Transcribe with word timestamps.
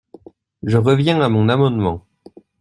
Je 0.63 0.79
reviens 0.79 1.21
à 1.21 1.29
mon 1.29 1.47
amendement. 1.47 2.07